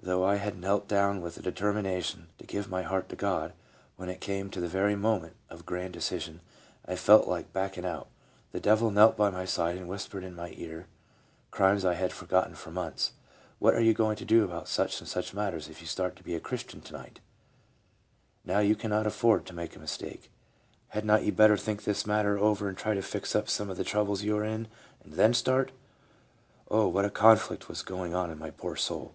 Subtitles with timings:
[0.00, 3.52] Though I had knelt down with the determination to give my heart to God,
[3.96, 6.40] when it came to the very moment of grand decision,
[6.86, 8.08] I felt like backing out.
[8.52, 10.86] The devil knelt by my side and whispered in my ear
[11.50, 13.12] crimes I had forgotten for months:'
[13.60, 16.24] What are you going to do about such and such matters if you start to
[16.24, 17.20] be a Christian to night f
[18.44, 20.30] Now you cannot afford to make a mistake;
[20.88, 23.76] had not you better think this matter over and try to fix up some of
[23.76, 24.68] the troubles you are in,
[25.04, 25.74] and then start V
[26.70, 29.14] Oh what a conflict was going on in my poor soul!